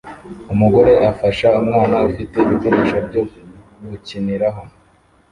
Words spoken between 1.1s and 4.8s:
afasha umwana ufite ibikoresho byo gukiniraho